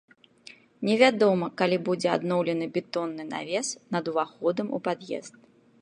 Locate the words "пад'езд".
4.91-5.33